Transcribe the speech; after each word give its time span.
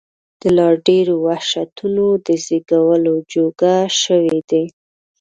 د 0.41 0.43
لا 0.57 0.69
ډېرو 0.87 1.15
وحشتونو 1.27 2.05
د 2.25 2.27
زېږولو 2.45 3.15
جوګه 3.31 3.75
شوي 4.01 4.39
دي. 4.49 4.65